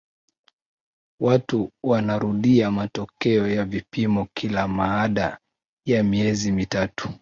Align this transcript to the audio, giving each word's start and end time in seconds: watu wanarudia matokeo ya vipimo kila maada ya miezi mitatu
watu 1.19 1.71
wanarudia 1.83 2.71
matokeo 2.71 3.47
ya 3.47 3.65
vipimo 3.65 4.27
kila 4.33 4.67
maada 4.67 5.39
ya 5.85 6.03
miezi 6.03 6.51
mitatu 6.51 7.09